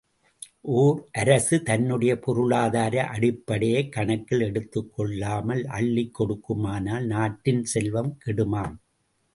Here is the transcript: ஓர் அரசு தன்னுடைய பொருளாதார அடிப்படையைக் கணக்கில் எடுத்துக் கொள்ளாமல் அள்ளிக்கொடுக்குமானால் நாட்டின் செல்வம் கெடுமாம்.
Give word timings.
ஓர் 0.75 1.09
அரசு 1.11 1.63
தன்னுடைய 1.63 2.19
பொருளாதார 2.19 3.03
அடிப்படையைக் 3.07 3.91
கணக்கில் 3.91 4.41
எடுத்துக் 4.41 4.91
கொள்ளாமல் 4.95 5.63
அள்ளிக்கொடுக்குமானால் 5.63 7.05
நாட்டின் 7.05 7.63
செல்வம் 7.63 8.17
கெடுமாம். 8.25 8.75